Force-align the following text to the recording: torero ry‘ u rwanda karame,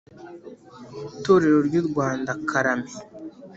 torero 1.23 1.59
ry‘ 1.67 1.75
u 1.81 1.83
rwanda 1.89 2.31
karame, 2.49 2.91